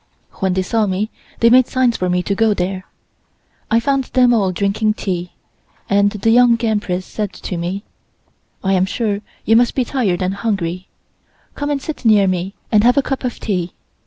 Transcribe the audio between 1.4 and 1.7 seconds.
they made